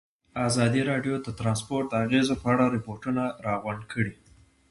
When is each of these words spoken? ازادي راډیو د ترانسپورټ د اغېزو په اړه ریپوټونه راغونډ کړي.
ازادي 0.47 0.81
راډیو 0.91 1.15
د 1.21 1.27
ترانسپورټ 1.39 1.85
د 1.89 1.93
اغېزو 2.05 2.33
په 2.41 2.47
اړه 2.53 2.65
ریپوټونه 2.75 3.23
راغونډ 3.47 3.81
کړي. 3.91 4.13